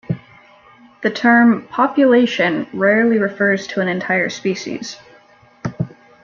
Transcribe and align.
The 1.03 1.11
term 1.11 1.67
"population" 1.67 2.65
rarely 2.73 3.19
refers 3.19 3.67
to 3.67 3.81
an 3.81 3.87
entire 3.87 4.29
species. 4.31 4.97